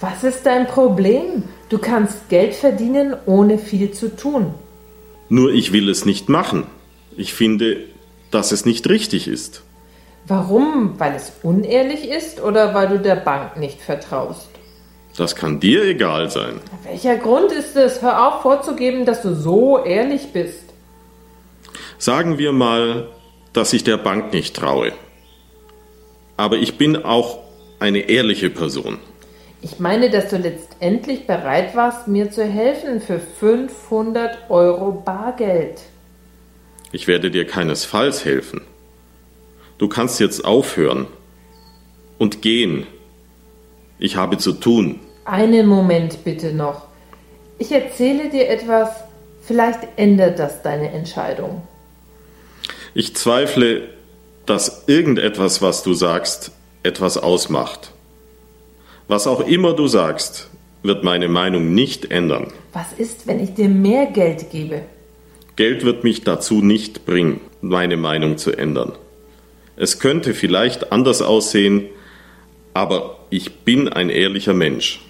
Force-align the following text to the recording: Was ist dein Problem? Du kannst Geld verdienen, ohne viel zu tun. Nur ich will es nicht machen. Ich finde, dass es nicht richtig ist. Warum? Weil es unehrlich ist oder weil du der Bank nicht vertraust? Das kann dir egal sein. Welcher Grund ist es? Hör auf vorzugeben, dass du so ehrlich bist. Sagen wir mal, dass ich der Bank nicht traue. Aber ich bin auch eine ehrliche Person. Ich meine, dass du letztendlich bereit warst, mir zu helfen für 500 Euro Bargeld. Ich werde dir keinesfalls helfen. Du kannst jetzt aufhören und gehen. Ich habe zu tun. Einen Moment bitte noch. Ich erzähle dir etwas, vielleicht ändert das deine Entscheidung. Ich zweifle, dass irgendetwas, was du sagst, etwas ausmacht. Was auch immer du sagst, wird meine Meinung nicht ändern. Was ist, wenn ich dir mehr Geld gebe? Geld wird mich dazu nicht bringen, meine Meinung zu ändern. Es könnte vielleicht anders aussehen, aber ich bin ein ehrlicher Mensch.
Was 0.00 0.22
ist 0.22 0.46
dein 0.46 0.66
Problem? 0.66 1.44
Du 1.68 1.78
kannst 1.78 2.28
Geld 2.28 2.54
verdienen, 2.54 3.16
ohne 3.26 3.58
viel 3.58 3.90
zu 3.90 4.14
tun. 4.14 4.54
Nur 5.28 5.52
ich 5.52 5.72
will 5.72 5.88
es 5.88 6.04
nicht 6.04 6.28
machen. 6.28 6.66
Ich 7.16 7.34
finde, 7.34 7.78
dass 8.30 8.52
es 8.52 8.64
nicht 8.64 8.88
richtig 8.88 9.26
ist. 9.26 9.62
Warum? 10.26 10.94
Weil 10.98 11.14
es 11.16 11.32
unehrlich 11.42 12.08
ist 12.08 12.40
oder 12.40 12.74
weil 12.74 12.88
du 12.88 12.98
der 13.00 13.16
Bank 13.16 13.56
nicht 13.56 13.80
vertraust? 13.80 14.48
Das 15.16 15.34
kann 15.34 15.58
dir 15.58 15.82
egal 15.82 16.30
sein. 16.30 16.60
Welcher 16.84 17.16
Grund 17.16 17.50
ist 17.50 17.74
es? 17.74 18.00
Hör 18.02 18.28
auf 18.28 18.42
vorzugeben, 18.42 19.04
dass 19.04 19.22
du 19.22 19.34
so 19.34 19.82
ehrlich 19.82 20.32
bist. 20.32 20.62
Sagen 21.98 22.38
wir 22.38 22.52
mal, 22.52 23.08
dass 23.52 23.72
ich 23.72 23.82
der 23.82 23.96
Bank 23.96 24.32
nicht 24.32 24.54
traue. 24.54 24.92
Aber 26.36 26.56
ich 26.58 26.78
bin 26.78 27.04
auch 27.04 27.40
eine 27.80 28.08
ehrliche 28.08 28.48
Person. 28.48 28.98
Ich 29.60 29.80
meine, 29.80 30.08
dass 30.10 30.28
du 30.28 30.36
letztendlich 30.36 31.26
bereit 31.26 31.74
warst, 31.74 32.06
mir 32.06 32.30
zu 32.30 32.44
helfen 32.44 33.00
für 33.00 33.18
500 33.18 34.50
Euro 34.50 34.92
Bargeld. 34.92 35.80
Ich 36.92 37.08
werde 37.08 37.30
dir 37.30 37.44
keinesfalls 37.46 38.24
helfen. 38.24 38.60
Du 39.78 39.88
kannst 39.88 40.20
jetzt 40.20 40.44
aufhören 40.44 41.06
und 42.18 42.40
gehen. 42.40 42.86
Ich 43.98 44.16
habe 44.16 44.38
zu 44.38 44.52
tun. 44.52 45.00
Einen 45.24 45.66
Moment 45.66 46.24
bitte 46.24 46.52
noch. 46.52 46.86
Ich 47.58 47.72
erzähle 47.72 48.30
dir 48.30 48.48
etwas, 48.48 48.90
vielleicht 49.42 49.80
ändert 49.96 50.38
das 50.38 50.62
deine 50.62 50.92
Entscheidung. 50.92 51.62
Ich 52.94 53.16
zweifle, 53.16 53.88
dass 54.46 54.84
irgendetwas, 54.86 55.60
was 55.60 55.82
du 55.82 55.94
sagst, 55.94 56.52
etwas 56.84 57.18
ausmacht. 57.18 57.92
Was 59.08 59.26
auch 59.26 59.40
immer 59.40 59.72
du 59.72 59.88
sagst, 59.88 60.50
wird 60.82 61.02
meine 61.02 61.28
Meinung 61.28 61.74
nicht 61.74 62.10
ändern. 62.10 62.52
Was 62.74 62.92
ist, 62.92 63.26
wenn 63.26 63.40
ich 63.40 63.54
dir 63.54 63.70
mehr 63.70 64.04
Geld 64.04 64.50
gebe? 64.50 64.82
Geld 65.56 65.82
wird 65.82 66.04
mich 66.04 66.24
dazu 66.24 66.62
nicht 66.62 67.06
bringen, 67.06 67.40
meine 67.62 67.96
Meinung 67.96 68.36
zu 68.36 68.52
ändern. 68.52 68.92
Es 69.76 69.98
könnte 69.98 70.34
vielleicht 70.34 70.92
anders 70.92 71.22
aussehen, 71.22 71.86
aber 72.74 73.18
ich 73.30 73.60
bin 73.60 73.88
ein 73.88 74.10
ehrlicher 74.10 74.52
Mensch. 74.54 75.00